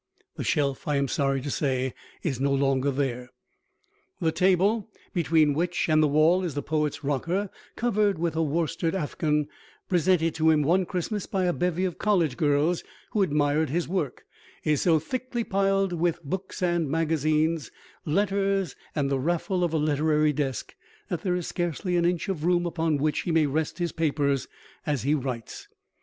(The 0.35 0.43
shelf, 0.43 0.87
I 0.87 0.95
am 0.95 1.07
sorry 1.07 1.41
to 1.41 1.51
say, 1.51 1.93
is 2.23 2.39
no 2.39 2.51
longer 2.51 2.89
there.) 2.89 3.29
The 4.19 4.31
table 4.31 4.89
between 5.13 5.53
which 5.53 5.87
and 5.87 6.01
the 6.01 6.07
wall 6.07 6.43
is 6.43 6.55
the 6.55 6.63
poet's 6.63 7.03
rocker 7.03 7.51
covered 7.75 8.17
with 8.17 8.35
a 8.35 8.41
worsted 8.41 8.95
afghan, 8.95 9.47
presented 9.87 10.33
to 10.33 10.49
him 10.49 10.63
one 10.63 10.87
Christmas 10.87 11.27
by 11.27 11.43
a 11.45 11.53
bevy 11.53 11.85
of 11.85 11.99
college 11.99 12.35
girls 12.35 12.83
who 13.11 13.21
admired 13.21 13.69
his 13.69 13.87
work 13.87 14.23
is 14.63 14.81
so 14.81 14.97
thickly 14.97 15.43
piled 15.43 15.93
with 15.93 16.23
books 16.23 16.63
and 16.63 16.89
magazines, 16.89 17.69
letters 18.03 18.75
and 18.95 19.07
the 19.11 19.19
raffle 19.19 19.63
of 19.63 19.71
a 19.71 19.77
literary 19.77 20.33
desk 20.33 20.73
that 21.09 21.21
there 21.21 21.35
is 21.35 21.45
scarcely 21.45 21.95
an 21.95 22.05
inch 22.05 22.27
of 22.27 22.43
room 22.43 22.65
upon 22.65 22.97
which 22.97 23.19
he 23.19 23.31
may 23.31 23.45
rest 23.45 23.77
his 23.77 23.91
paper 23.91 24.35
as 24.87 25.03
he 25.03 25.13
writes. 25.13 25.67